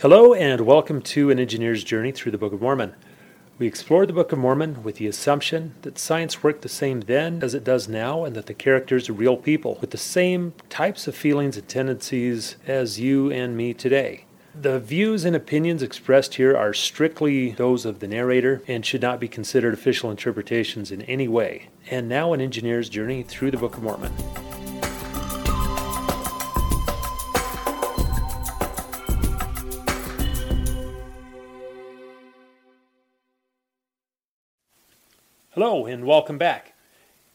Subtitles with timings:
[0.00, 2.94] Hello, and welcome to An Engineer's Journey Through the Book of Mormon.
[3.58, 7.42] We explore the Book of Mormon with the assumption that science worked the same then
[7.42, 11.06] as it does now, and that the characters are real people with the same types
[11.06, 14.24] of feelings and tendencies as you and me today.
[14.58, 19.20] The views and opinions expressed here are strictly those of the narrator and should not
[19.20, 21.68] be considered official interpretations in any way.
[21.90, 24.14] And now, an engineer's journey through the Book of Mormon.
[35.54, 36.74] Hello, and welcome back.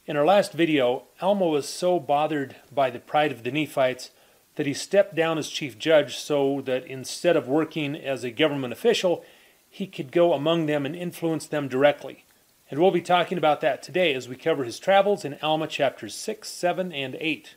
[0.05, 4.11] In our last video, Alma was so bothered by the pride of the Nephites
[4.55, 8.71] that he stepped down as chief judge so that instead of working as a government
[8.71, 9.25] official,
[9.69, 12.23] he could go among them and influence them directly.
[12.71, 16.15] And we'll be talking about that today as we cover his travels in Alma chapters
[16.15, 17.55] 6, 7, and 8.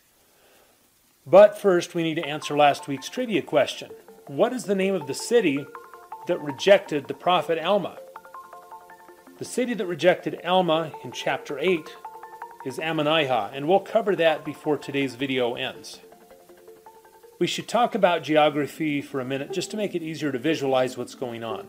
[1.24, 3.92] But first, we need to answer last week's trivia question
[4.26, 5.64] What is the name of the city
[6.26, 7.98] that rejected the prophet Alma?
[9.38, 11.78] The city that rejected Alma in chapter 8
[12.66, 16.00] is Ammonihah, and we'll cover that before today's video ends.
[17.38, 20.98] We should talk about geography for a minute just to make it easier to visualize
[20.98, 21.68] what's going on.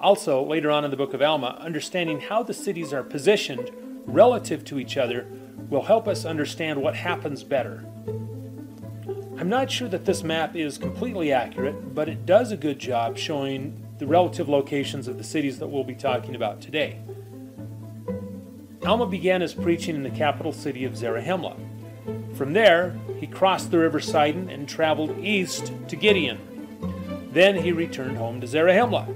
[0.00, 3.70] Also, later on in the book of Alma, understanding how the cities are positioned
[4.06, 5.26] relative to each other
[5.68, 7.84] will help us understand what happens better.
[9.36, 13.18] I'm not sure that this map is completely accurate, but it does a good job
[13.18, 17.00] showing the relative locations of the cities that we'll be talking about today.
[18.84, 21.56] Alma began his preaching in the capital city of Zarahemla.
[22.36, 26.38] From there, he crossed the river Sidon and traveled east to Gideon.
[27.32, 29.12] Then he returned home to Zarahemla.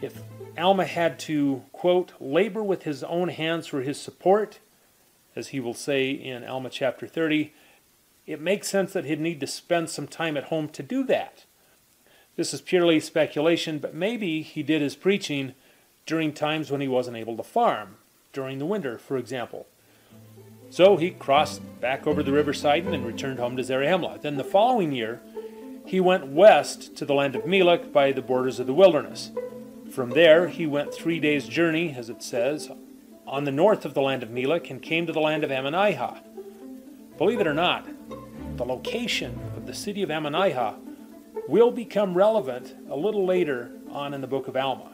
[0.00, 0.22] If
[0.56, 4.58] Alma had to, quote, labor with his own hands for his support,
[5.36, 7.52] as he will say in Alma chapter 30,
[8.26, 11.44] it makes sense that he'd need to spend some time at home to do that.
[12.38, 15.54] This is purely speculation, but maybe he did his preaching
[16.06, 17.96] during times when he wasn't able to farm,
[18.32, 19.66] during the winter, for example.
[20.70, 24.22] So he crossed back over the river Sidon and returned home to Zarahemla.
[24.22, 25.20] Then the following year,
[25.84, 29.32] he went west to the land of Melek by the borders of the wilderness.
[29.90, 32.70] From there, he went three days' journey, as it says,
[33.26, 36.20] on the north of the land of Melek and came to the land of Ammonihah.
[37.18, 37.88] Believe it or not,
[38.56, 40.76] the location of the city of Ammonihah
[41.48, 44.92] will become relevant a little later on in the book of Alma.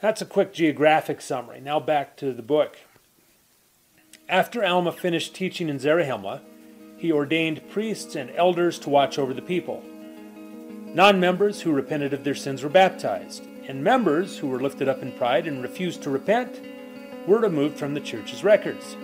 [0.00, 1.60] That's a quick geographic summary.
[1.60, 2.78] Now back to the book.
[4.28, 6.40] After Alma finished teaching in Zarahemla,
[6.96, 9.82] he ordained priests and elders to watch over the people.
[10.94, 15.02] Non members who repented of their sins were baptized, and members who were lifted up
[15.02, 16.58] in pride and refused to repent
[17.26, 18.96] were removed from the church's records.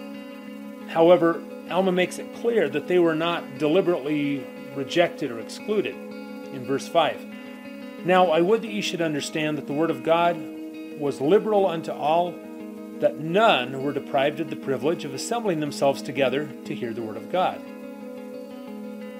[0.88, 4.44] However, Alma makes it clear that they were not deliberately
[4.76, 7.26] rejected or excluded in verse 5.
[8.04, 10.36] Now, I would that ye should understand that the word of God
[10.98, 12.34] was liberal unto all
[13.02, 17.16] that none were deprived of the privilege of assembling themselves together to hear the Word
[17.16, 17.60] of God.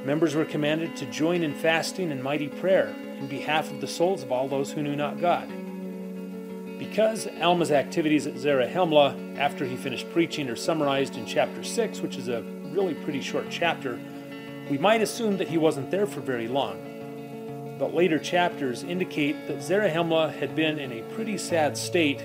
[0.05, 4.23] Members were commanded to join in fasting and mighty prayer in behalf of the souls
[4.23, 5.49] of all those who knew not God.
[6.79, 12.17] Because Alma's activities at Zarahemla after he finished preaching are summarized in chapter 6, which
[12.17, 13.99] is a really pretty short chapter,
[14.73, 17.77] we might assume that he wasn't there for very long.
[17.79, 22.23] But later chapters indicate that Zarahemla had been in a pretty sad state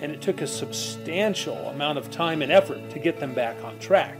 [0.00, 3.80] and it took a substantial amount of time and effort to get them back on
[3.80, 4.16] track.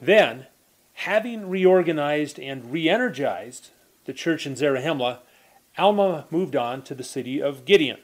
[0.00, 0.46] Then,
[0.94, 3.72] having reorganized and re energized
[4.06, 5.18] the church in Zarahemla,
[5.76, 8.00] Alma moved on to the city of Gideon.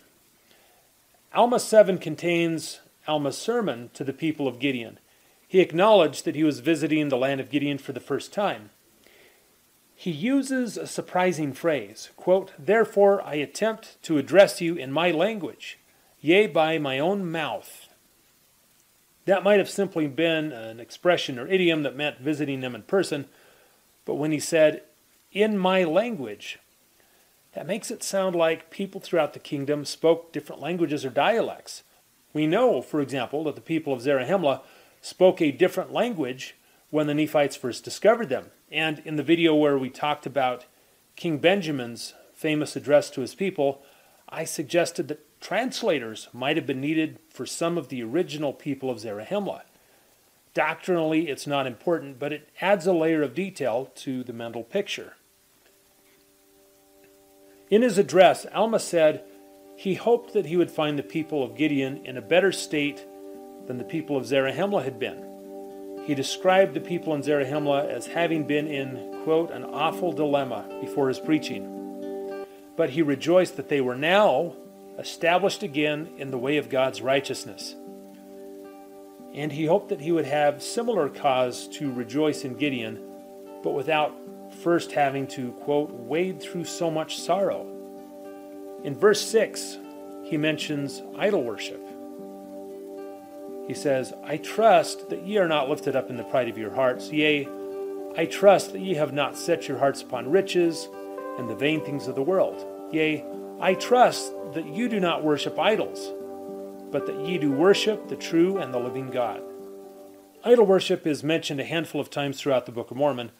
[1.35, 4.99] Alma 7 contains Alma's sermon to the people of Gideon.
[5.51, 8.71] He acknowledged that he was visiting the land of Gideon for the first time.
[9.97, 15.81] He uses a surprising phrase, quote, Therefore I attempt to address you in my language,
[16.21, 17.89] yea, by my own mouth.
[19.25, 23.27] That might have simply been an expression or idiom that meant visiting them in person,
[24.05, 24.85] but when he said,
[25.33, 26.61] in my language,
[27.55, 31.83] that makes it sound like people throughout the kingdom spoke different languages or dialects.
[32.33, 34.61] We know, for example, that the people of Zarahemla
[35.01, 36.57] spoke a different language
[36.91, 38.47] when the Nephites first discovered them.
[38.71, 40.67] And in the video where we talked about
[41.17, 43.83] King Benjamin's famous address to his people,
[44.29, 48.99] I suggested that Translators might have been needed for some of the original people of
[48.99, 49.63] Zarahemla.
[50.53, 55.15] Doctrinally, it's not important, but it adds a layer of detail to the mental picture.
[57.71, 59.25] In his address, Alma said
[59.77, 63.07] he hoped that he would find the people of Gideon in a better state
[63.71, 66.03] than the people of Zarahemla had been.
[66.05, 71.07] He described the people in Zarahemla as having been in, quote, an awful dilemma before
[71.07, 72.45] his preaching.
[72.75, 74.57] But he rejoiced that they were now
[74.99, 77.77] established again in the way of God's righteousness.
[79.35, 83.01] And he hoped that he would have similar cause to rejoice in Gideon,
[83.63, 84.13] but without
[84.65, 87.69] first having to, quote, wade through so much sorrow.
[88.83, 89.79] In verse 6,
[90.25, 91.81] he mentions idol worship.
[93.71, 96.75] He says, I trust that ye are not lifted up in the pride of your
[96.75, 97.13] hearts.
[97.13, 97.47] Yea,
[98.17, 100.89] I trust that ye have not set your hearts upon riches
[101.39, 102.67] and the vain things of the world.
[102.93, 103.25] Yea,
[103.61, 106.13] I trust that you do not worship idols,
[106.91, 109.41] but that ye do worship the true and the living God.
[110.45, 113.31] Idol worship is mentioned a handful of times throughout the Book of Mormon,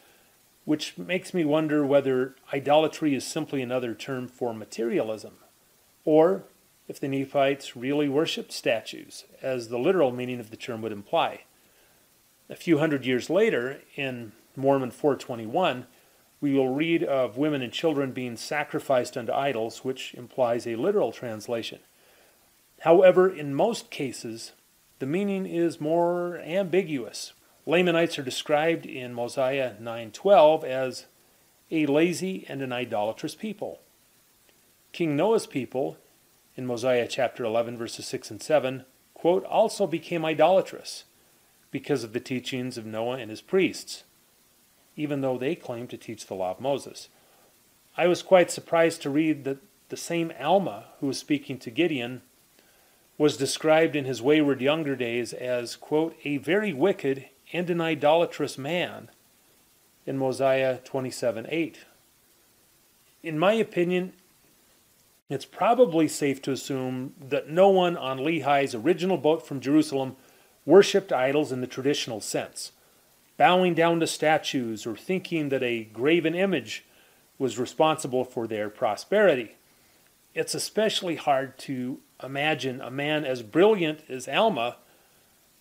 [0.63, 5.33] which makes me wonder whether idolatry is simply another term for materialism,
[6.05, 6.45] or
[6.87, 11.41] if the Nephites really worshipped statues, as the literal meaning of the term would imply.
[12.49, 15.87] A few hundred years later, in Mormon 421,
[16.41, 21.11] we will read of women and children being sacrificed unto idols, which implies a literal
[21.11, 21.79] translation.
[22.81, 24.53] However, in most cases,
[24.99, 27.33] the meaning is more ambiguous.
[27.65, 31.05] Lamanites are described in Mosiah 9:12 as
[31.69, 33.79] a lazy and an idolatrous people.
[34.91, 35.97] King Noah's people
[36.55, 41.05] in Mosiah chapter 11 verses 6 and 7 quote also became idolatrous
[41.69, 44.03] because of the teachings of Noah and his priests
[44.95, 47.09] even though they claimed to teach the law of Moses.
[47.97, 49.59] I was quite surprised to read that
[49.89, 52.21] the same Alma who was speaking to Gideon
[53.17, 58.57] was described in his wayward younger days as, quote, a very wicked and an idolatrous
[58.57, 59.09] man
[60.05, 61.79] in Mosiah 27 8.
[63.21, 64.13] In my opinion,
[65.33, 70.15] it's probably safe to assume that no one on Lehi's original boat from Jerusalem
[70.65, 72.71] worshipped idols in the traditional sense
[73.41, 76.85] bowing down to statues or thinking that a graven image
[77.39, 79.55] was responsible for their prosperity.
[80.35, 84.75] It's especially hard to imagine a man as brilliant as Alma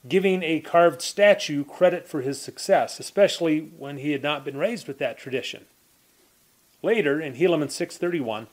[0.06, 4.86] giving a carved statue credit for his success, especially when he had not been raised
[4.86, 5.64] with that tradition.
[6.82, 8.48] Later, in Helaman 631,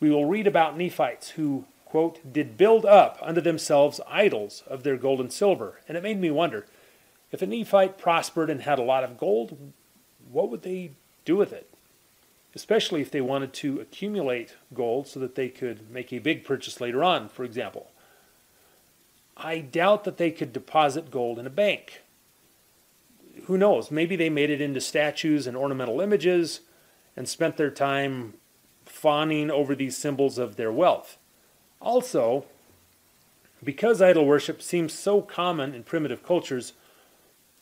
[0.00, 4.96] we will read about Nephites who, quote, did build up unto themselves idols of their
[4.96, 5.80] gold and silver.
[5.88, 6.66] And it made me wonder
[7.32, 9.72] if a Nephite prospered and had a lot of gold,
[10.30, 10.92] what would they
[11.24, 11.70] do with it?
[12.54, 16.80] Especially if they wanted to accumulate gold so that they could make a big purchase
[16.80, 17.90] later on, for example.
[19.36, 22.02] I doubt that they could deposit gold in a bank.
[23.44, 23.90] Who knows?
[23.90, 26.60] Maybe they made it into statues and ornamental images
[27.16, 28.34] and spent their time
[28.96, 31.18] fawning over these symbols of their wealth.
[31.80, 32.46] Also,
[33.62, 36.72] because idol worship seems so common in primitive cultures,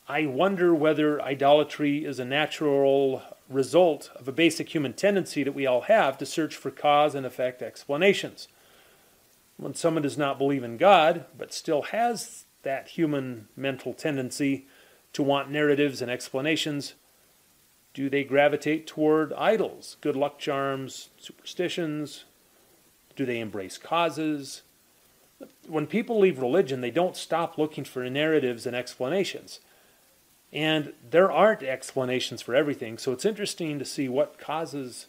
[0.09, 5.67] I wonder whether idolatry is a natural result of a basic human tendency that we
[5.67, 8.49] all have to search for cause and effect explanations.
[9.57, 14.67] When someone does not believe in God, but still has that human mental tendency
[15.13, 16.95] to want narratives and explanations,
[17.95, 22.25] do they gravitate toward idols, good luck charms, superstitions?
[23.15, 24.63] Do they embrace causes?
[25.69, 29.61] When people leave religion, they don't stop looking for narratives and explanations.
[30.53, 35.07] And there aren't explanations for everything, so it's interesting to see what causes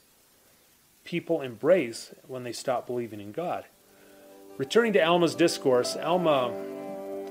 [1.03, 3.65] people embrace when they stop believing in God.
[4.57, 6.53] Returning to Alma's discourse, Alma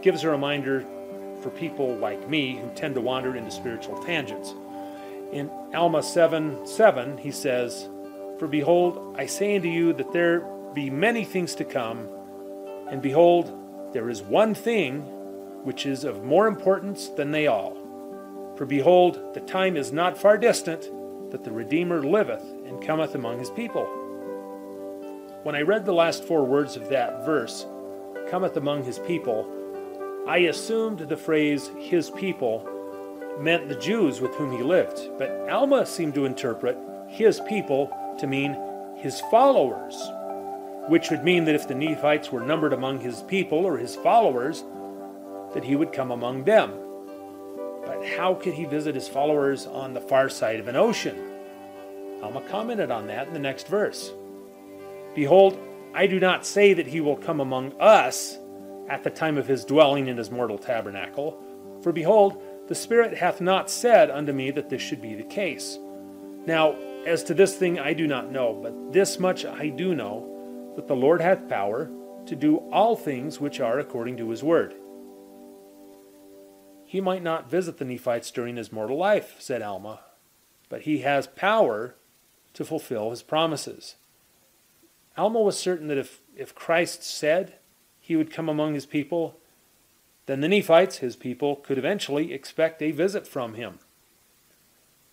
[0.03, 0.85] gives a reminder
[1.43, 4.55] for people like me who tend to wander into spiritual tangents.
[5.35, 7.89] In Alma 7 7, he says,
[8.39, 12.09] For behold, I say unto you that there be many things to come,
[12.89, 13.53] and behold,
[13.93, 15.01] there is one thing
[15.65, 17.77] which is of more importance than they all.
[18.57, 20.83] For behold, the time is not far distant
[21.33, 23.87] that the Redeemer liveth and cometh among his people.
[25.43, 27.67] When I read the last four words of that verse,
[28.31, 29.51] cometh among his people,
[30.29, 32.71] I assumed the phrase his people
[33.41, 38.27] meant the Jews with whom he lived, but Alma seemed to interpret his people to
[38.27, 38.57] mean
[38.97, 40.01] his followers,
[40.89, 44.65] which would mean that if the Nephites were numbered among his people or his followers,
[45.53, 46.73] that he would come among them.
[47.87, 51.17] But how could he visit his followers on the far side of an ocean?
[52.23, 54.13] Alma commented on that in the next verse.
[55.15, 55.59] Behold,
[55.93, 58.39] I do not say that he will come among us
[58.89, 61.41] at the time of his dwelling in his mortal tabernacle,
[61.83, 65.79] for behold, the Spirit hath not said unto me that this should be the case.
[66.47, 70.73] Now, as to this thing I do not know, but this much I do know,
[70.77, 71.91] that the Lord hath power
[72.27, 74.75] to do all things which are according to his word.
[76.85, 80.01] He might not visit the Nephites during his mortal life, said Alma,
[80.69, 81.97] but he has power
[82.55, 83.97] to fulfill his promises.
[85.17, 87.55] Alma was certain that if, if Christ said
[88.01, 89.39] he would come among his people,
[90.27, 93.79] then the Nephites, his people, could eventually expect a visit from him.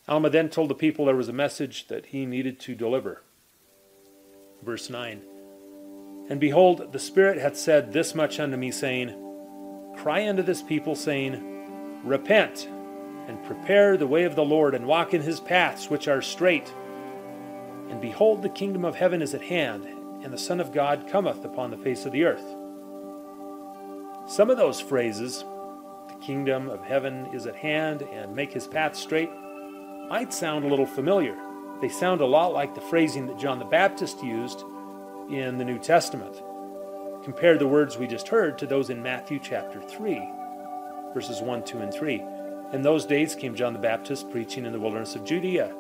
[0.08, 3.22] Alma then told the people there was a message that he needed to deliver.
[4.64, 5.22] Verse 9
[6.30, 9.16] And behold, the Spirit hath said this much unto me, saying,
[9.98, 12.68] Cry unto this people, saying, Repent,
[13.28, 16.74] and prepare the way of the Lord, and walk in his paths which are straight.
[17.90, 19.86] And behold, the kingdom of heaven is at hand,
[20.24, 22.56] and the Son of God cometh upon the face of the earth.
[24.28, 25.44] Some of those phrases,
[26.08, 29.32] the kingdom of heaven is at hand, and make his path straight,
[30.10, 31.36] might sound a little familiar.
[31.82, 34.64] They sound a lot like the phrasing that John the Baptist used
[35.30, 36.42] in the New Testament.
[37.24, 40.22] Compare the words we just heard to those in Matthew chapter 3,
[41.14, 42.22] verses 1, 2, and 3.
[42.74, 45.74] In those days came John the Baptist preaching in the wilderness of Judea,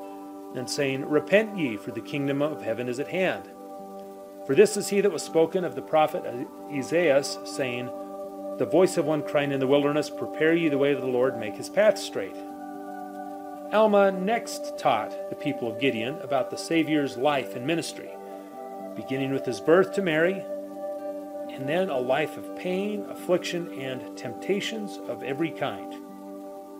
[0.55, 3.49] and saying, Repent ye, for the kingdom of heaven is at hand.
[4.45, 6.23] For this is he that was spoken of the prophet
[6.73, 7.89] Isaiah, saying,
[8.61, 11.35] The voice of one crying in the wilderness, Prepare ye the way of the Lord,
[11.35, 12.35] make his path straight.
[13.73, 18.11] Alma next taught the people of Gideon about the Savior's life and ministry,
[18.95, 20.45] beginning with his birth to Mary,
[21.49, 25.95] and then a life of pain, affliction, and temptations of every kind.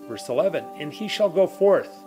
[0.08, 2.06] Verse 11 And he shall go forth,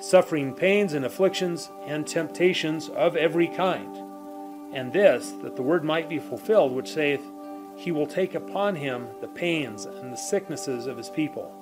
[0.00, 3.94] suffering pains and afflictions and temptations of every kind.
[4.72, 7.20] And this, that the word might be fulfilled, which saith,
[7.76, 11.52] He will take upon him the pains and the sicknesses of his people.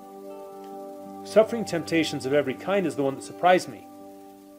[1.24, 3.86] Suffering temptations of every kind is the one that surprised me.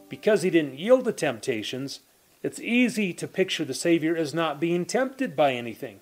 [0.08, 2.00] Because he didn't yield to temptations,
[2.42, 6.00] it's easy to picture the Savior as not being tempted by anything.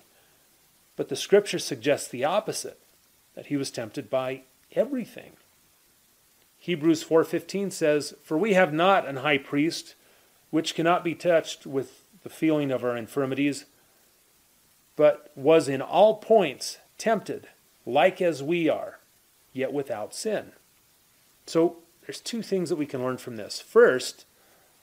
[0.95, 2.79] But the scripture suggests the opposite,
[3.35, 4.41] that he was tempted by
[4.73, 5.33] everything.
[6.57, 9.95] Hebrews 4:15 says, "For we have not an high priest
[10.49, 13.65] which cannot be touched with the feeling of our infirmities,
[14.95, 17.47] but was in all points tempted,
[17.85, 18.99] like as we are,
[19.53, 20.51] yet without sin.
[21.45, 23.59] So there's two things that we can learn from this.
[23.59, 24.25] First,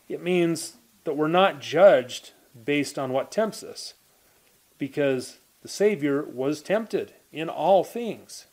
[0.09, 2.33] it means that we're not judged
[2.65, 3.95] based on what tempts us,
[4.79, 8.47] because the Savior was tempted in all things.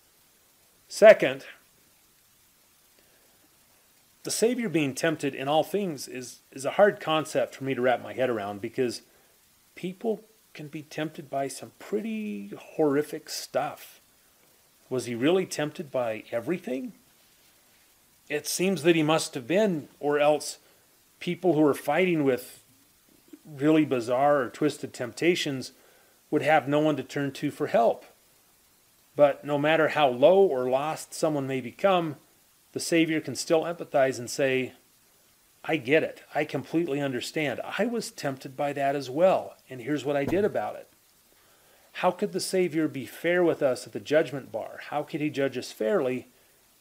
[0.87, 1.45] Second,
[4.23, 7.81] the Savior being tempted in all things is, is a hard concept for me to
[7.81, 9.01] wrap my head around because
[9.75, 10.21] people
[10.59, 14.01] can be tempted by some pretty horrific stuff.
[14.89, 16.91] Was he really tempted by everything?
[18.27, 20.57] It seems that he must have been, or else
[21.21, 22.61] people who are fighting with
[23.45, 25.71] really bizarre or twisted temptations
[26.29, 28.03] would have no one to turn to for help.
[29.15, 32.17] But no matter how low or lost someone may become,
[32.73, 34.73] the Savior can still empathize and say,
[35.63, 36.23] I get it.
[36.33, 37.59] I completely understand.
[37.77, 40.87] I was tempted by that as well, and here's what I did about it.
[41.93, 44.79] How could the Savior be fair with us at the judgment bar?
[44.89, 46.29] How could he judge us fairly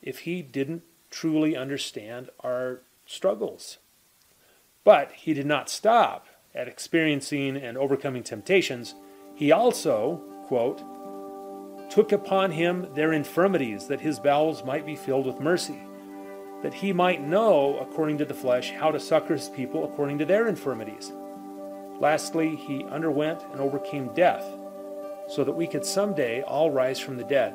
[0.01, 3.79] if he didn't truly understand our struggles?
[4.85, 8.95] But he did not stop at experiencing and overcoming temptations.
[9.35, 10.83] He also, quote,
[11.91, 15.81] took upon him their infirmities, that his bowels might be filled with mercy,
[16.63, 20.25] that he might know, according to the flesh, how to succor his people according to
[20.25, 21.13] their infirmities.
[22.01, 24.45] Lastly, he underwent and overcame death
[25.29, 27.55] so that we could someday all rise from the dead.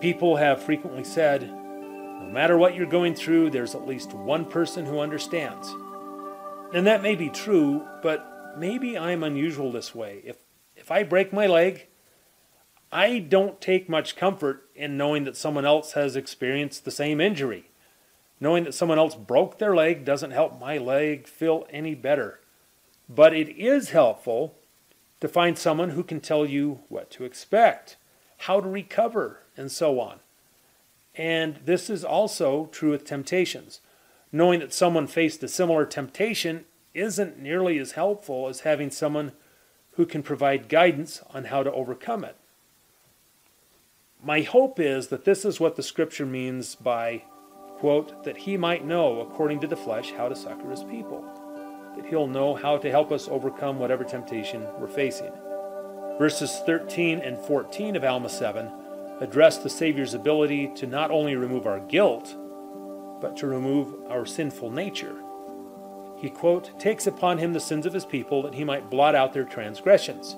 [0.00, 4.86] People have frequently said, no matter what you're going through, there's at least one person
[4.86, 5.74] who understands.
[6.72, 10.22] And that may be true, but maybe I'm unusual this way.
[10.24, 10.36] If,
[10.76, 11.88] if I break my leg,
[12.92, 17.70] I don't take much comfort in knowing that someone else has experienced the same injury.
[18.40, 22.40] Knowing that someone else broke their leg doesn't help my leg feel any better.
[23.08, 24.56] But it is helpful
[25.20, 27.96] to find someone who can tell you what to expect,
[28.38, 30.20] how to recover, and so on.
[31.14, 33.80] And this is also true with temptations.
[34.32, 39.32] Knowing that someone faced a similar temptation isn't nearly as helpful as having someone
[39.92, 42.36] who can provide guidance on how to overcome it.
[44.22, 47.24] My hope is that this is what the scripture means by,
[47.78, 51.24] quote, that he might know according to the flesh how to succor his people
[51.96, 55.32] that He'll know how to help us overcome whatever temptation we're facing.
[56.18, 58.70] Verses 13 and 14 of Alma 7
[59.20, 62.36] address the Savior's ability to not only remove our guilt,
[63.20, 65.16] but to remove our sinful nature.
[66.16, 69.32] He, quote, takes upon him the sins of his people that he might blot out
[69.32, 70.36] their transgressions.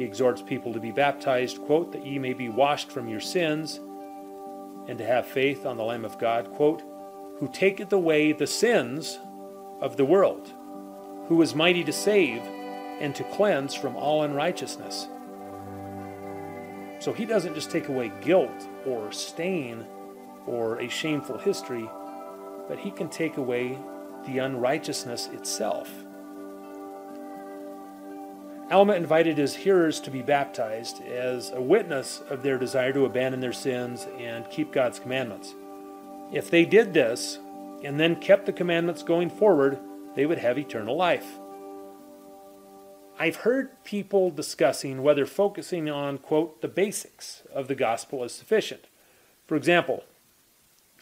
[0.00, 3.80] He exhorts people to be baptized, quote, that ye may be washed from your sins,
[4.88, 6.82] and to have faith on the Lamb of God, quote,
[7.38, 9.18] who taketh away the sins
[9.78, 10.54] of the world,
[11.26, 12.40] who is mighty to save
[12.98, 15.06] and to cleanse from all unrighteousness.
[16.98, 19.84] So he doesn't just take away guilt or stain
[20.46, 21.86] or a shameful history,
[22.68, 23.78] but he can take away
[24.24, 25.92] the unrighteousness itself.
[28.70, 33.40] Alma invited his hearers to be baptized as a witness of their desire to abandon
[33.40, 35.54] their sins and keep God's commandments.
[36.32, 37.40] If they did this
[37.82, 39.78] and then kept the commandments going forward,
[40.14, 41.38] they would have eternal life.
[43.18, 48.86] I've heard people discussing whether focusing on, quote, the basics of the gospel is sufficient.
[49.46, 50.04] For example,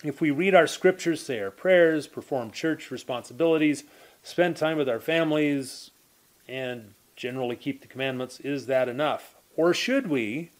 [0.03, 3.85] if we read our scriptures, say our prayers, perform church responsibilities,
[4.23, 5.91] spend time with our families,
[6.49, 9.35] and generally keep the commandments, is that enough?
[9.57, 10.51] Or should we,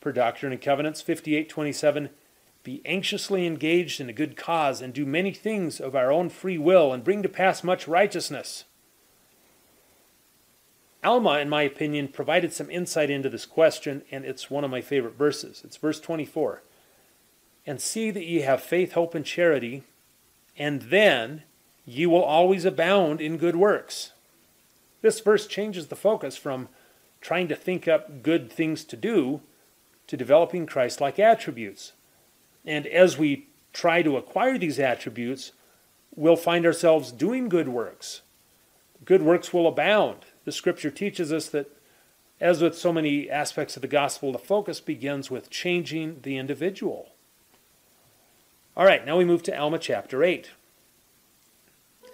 [0.00, 2.10] per Doctrine and Covenants 5827,
[2.62, 6.58] be anxiously engaged in a good cause and do many things of our own free
[6.58, 8.64] will and bring to pass much righteousness?
[11.02, 14.82] Alma, in my opinion, provided some insight into this question, and it's one of my
[14.82, 15.62] favorite verses.
[15.64, 16.62] It's verse 24.
[17.66, 19.84] And see that ye have faith, hope, and charity,
[20.58, 21.44] and then
[21.86, 24.12] ye will always abound in good works.
[25.00, 26.68] This verse changes the focus from
[27.20, 29.40] trying to think up good things to do
[30.06, 31.92] to developing Christ like attributes.
[32.64, 35.52] And as we try to acquire these attributes,
[36.14, 38.22] we'll find ourselves doing good works.
[39.04, 40.26] Good works will abound.
[40.44, 41.70] The scripture teaches us that,
[42.40, 47.10] as with so many aspects of the gospel, the focus begins with changing the individual.
[48.76, 50.50] All right, now we move to Alma chapter 8.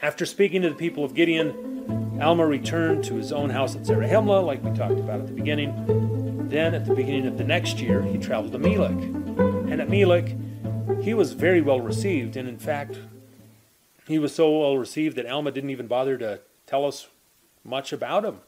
[0.03, 4.44] After speaking to the people of Gideon, Alma returned to his own house at Zarahemla,
[4.44, 6.49] like we talked about at the beginning.
[6.49, 8.93] Then, at the beginning of the next year, he traveled to Melek.
[8.93, 10.36] And at Melek,
[11.02, 12.99] he was very well received, and in fact,
[14.06, 17.08] he was so well received that Alma didn't even bother to tell us
[17.65, 18.41] much about him.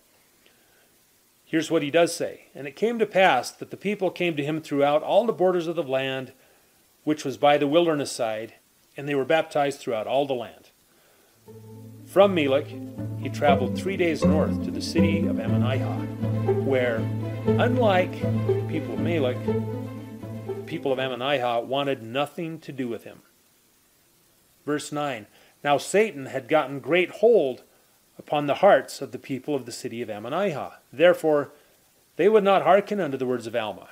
[1.45, 4.45] Here's what he does say And it came to pass that the people came to
[4.45, 6.33] him throughout all the borders of the land,
[7.05, 8.55] which was by the wilderness side,
[8.97, 10.71] and they were baptized throughout all the land.
[12.05, 12.69] From Melek,
[13.21, 16.97] he traveled three days north to the city of Ammonihah, where,
[17.47, 19.39] unlike the people of Melek,
[20.67, 23.23] people of Ammonihah wanted nothing to do with him.
[24.65, 25.27] Verse 9
[25.63, 27.63] Now Satan had gotten great hold
[28.19, 30.75] upon the hearts of the people of the city of Ammonihah.
[30.93, 31.53] Therefore,
[32.17, 33.89] they would not hearken unto the words of Alma.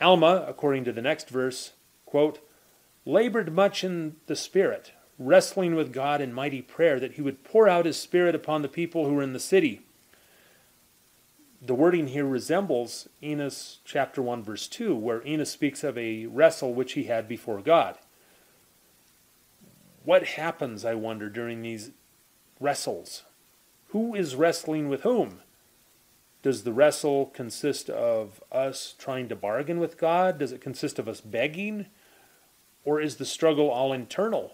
[0.00, 1.72] Alma, according to the next verse,
[2.04, 2.40] quote,
[3.04, 7.68] labored much in the Spirit, wrestling with God in mighty prayer that he would pour
[7.68, 9.82] out his Spirit upon the people who were in the city.
[11.62, 16.74] The wording here resembles Enos chapter 1, verse 2, where Enos speaks of a wrestle
[16.74, 17.96] which he had before God.
[20.04, 21.92] What happens, I wonder, during these
[22.60, 23.22] wrestles?
[23.88, 25.40] Who is wrestling with whom?
[26.42, 30.38] Does the wrestle consist of us trying to bargain with God?
[30.38, 31.86] Does it consist of us begging?
[32.84, 34.52] Or is the struggle all internal?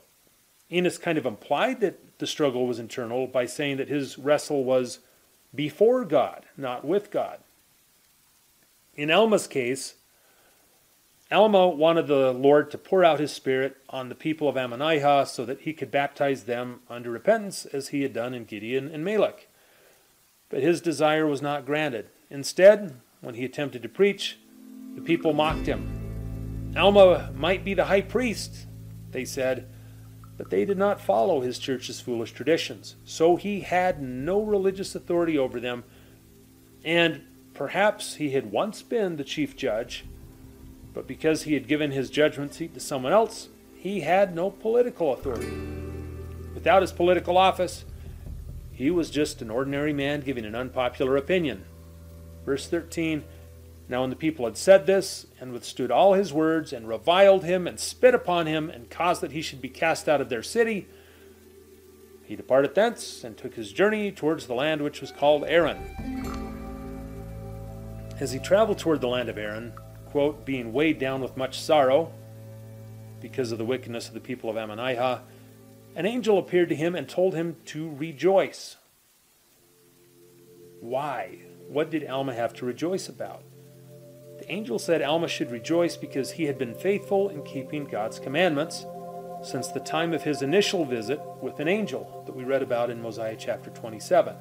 [0.72, 5.00] Enos kind of implied that the struggle was internal by saying that his wrestle was
[5.54, 7.38] before God, not with God.
[8.94, 9.94] In Alma's case,
[11.32, 15.44] Alma wanted the Lord to pour out his Spirit on the people of Ammonihah so
[15.44, 19.48] that he could baptize them under repentance as he had done in Gideon and Melek.
[20.48, 22.08] But his desire was not granted.
[22.30, 24.38] Instead, when he attempted to preach,
[24.96, 26.74] the people mocked him.
[26.76, 28.66] Alma might be the high priest,
[29.12, 29.68] they said,
[30.40, 32.96] but they did not follow his church's foolish traditions.
[33.04, 35.84] So he had no religious authority over them,
[36.82, 40.06] and perhaps he had once been the chief judge,
[40.94, 45.12] but because he had given his judgment seat to someone else, he had no political
[45.12, 45.52] authority.
[46.54, 47.84] Without his political office,
[48.72, 51.66] he was just an ordinary man giving an unpopular opinion.
[52.46, 53.24] Verse 13
[53.90, 57.66] now, when the people had said this, and withstood all his words, and reviled him,
[57.66, 60.86] and spit upon him, and caused that he should be cast out of their city,
[62.22, 65.76] he departed thence, and took his journey towards the land which was called Aaron.
[68.20, 69.72] As he traveled toward the land of Aaron,
[70.06, 72.12] quote, being weighed down with much sorrow,
[73.20, 75.22] because of the wickedness of the people of Ammonihah,
[75.96, 78.76] an angel appeared to him and told him to rejoice.
[80.78, 81.40] Why?
[81.66, 83.42] What did Alma have to rejoice about?
[84.50, 88.84] Angel said Alma should rejoice because he had been faithful in keeping God's commandments
[89.44, 93.00] since the time of his initial visit with an angel that we read about in
[93.00, 94.34] Mosiah chapter 27.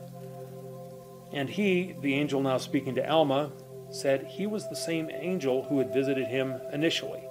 [1.32, 3.52] And he, the angel now speaking to Alma,
[3.92, 7.22] said he was the same angel who had visited him initially.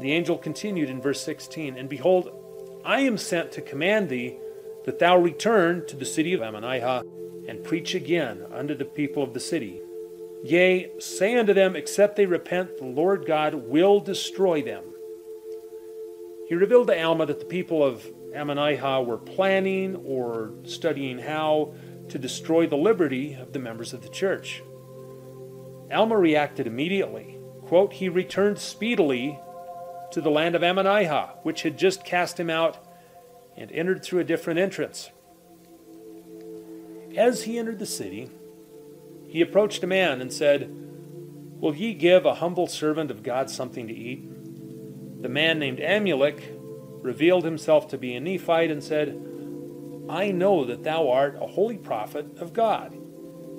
[0.00, 2.30] The angel continued in verse 16 And behold,
[2.84, 4.36] I am sent to command thee
[4.84, 9.32] that thou return to the city of Ammonihah and preach again unto the people of
[9.32, 9.80] the city.
[10.44, 14.84] Yea, say unto them, except they repent, the Lord God will destroy them.
[16.48, 21.74] He revealed to Alma that the people of Ammonihah were planning or studying how
[22.08, 24.62] to destroy the liberty of the members of the church.
[25.92, 27.38] Alma reacted immediately.
[27.62, 29.38] Quote, he returned speedily
[30.12, 32.78] to the land of Ammonihah, which had just cast him out,
[33.56, 35.10] and entered through a different entrance.
[37.16, 38.30] As he entered the city,
[39.28, 40.74] he approached a man and said,
[41.60, 45.22] Will ye give a humble servant of God something to eat?
[45.22, 46.40] The man named Amulek
[47.02, 49.20] revealed himself to be a Nephite and said,
[50.08, 52.96] I know that thou art a holy prophet of God.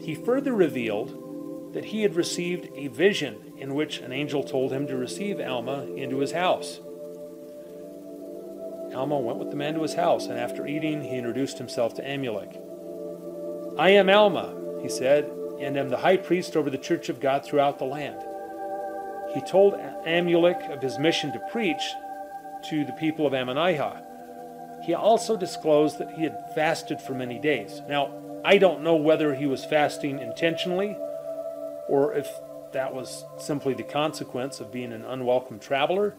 [0.01, 4.87] He further revealed that he had received a vision in which an angel told him
[4.87, 6.79] to receive Alma into his house.
[8.95, 12.01] Alma went with the man to his house, and after eating, he introduced himself to
[12.01, 12.59] Amulek.
[13.77, 15.29] I am Alma, he said,
[15.59, 18.23] and am the high priest over the church of God throughout the land.
[19.33, 19.73] He told
[20.05, 21.81] Amulek of his mission to preach
[22.69, 24.03] to the people of Ammonihah.
[24.83, 27.81] He also disclosed that he had fasted for many days.
[27.87, 30.97] Now, I don't know whether he was fasting intentionally
[31.87, 32.29] or if
[32.71, 36.15] that was simply the consequence of being an unwelcome traveler,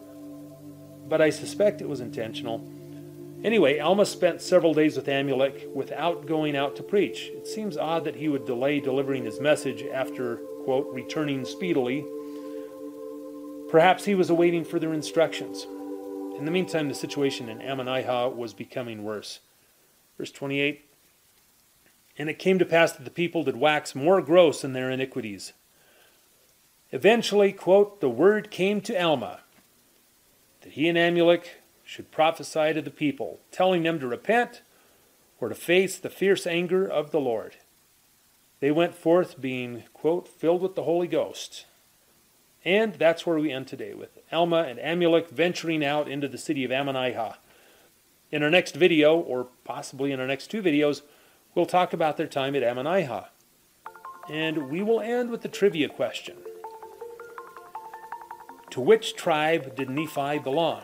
[1.07, 2.59] but I suspect it was intentional.
[3.43, 7.31] Anyway, Alma spent several days with Amulek without going out to preach.
[7.33, 12.05] It seems odd that he would delay delivering his message after, quote, returning speedily.
[13.69, 15.65] Perhaps he was awaiting further instructions.
[16.37, 19.39] In the meantime, the situation in Ammonihah was becoming worse.
[20.19, 20.85] Verse 28
[22.19, 25.53] And it came to pass that the people did wax more gross in their iniquities.
[26.91, 29.39] Eventually, quote, the word came to Alma
[30.61, 31.45] that he and Amulek
[31.91, 34.61] should prophesy to the people, telling them to repent
[35.41, 37.57] or to face the fierce anger of the Lord.
[38.61, 41.65] They went forth being, quote, filled with the Holy Ghost.
[42.63, 46.63] And that's where we end today with Alma and Amulek venturing out into the city
[46.63, 47.35] of Ammonihah.
[48.31, 51.01] In our next video, or possibly in our next two videos,
[51.53, 53.25] we'll talk about their time at Ammonihah.
[54.29, 56.37] And we will end with the trivia question.
[58.69, 60.83] To which tribe did Nephi belong?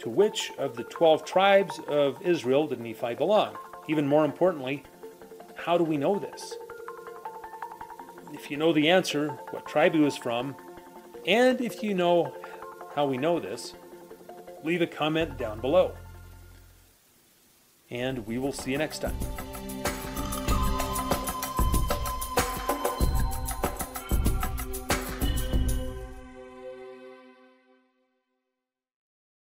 [0.00, 3.56] To which of the 12 tribes of Israel did Nephi belong?
[3.88, 4.82] Even more importantly,
[5.56, 6.54] how do we know this?
[8.32, 10.54] If you know the answer, what tribe he was from,
[11.26, 12.34] and if you know
[12.94, 13.74] how we know this,
[14.64, 15.92] leave a comment down below.
[17.90, 19.16] And we will see you next time.